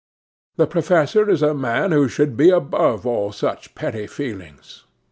[0.55, 4.83] The professor is a man who should be above all such petty feelings.